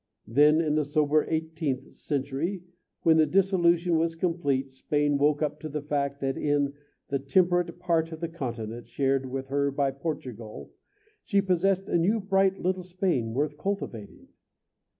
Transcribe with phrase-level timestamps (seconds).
[0.25, 2.63] Then, in the sober eighteenth century,
[3.03, 6.73] when the disillusion was complete, Spain woke up to the fact that in
[7.09, 10.71] the temperate part of the continent, shared by her with Portugal,
[11.23, 14.29] she possessed a new bright little Spain worth cultivating.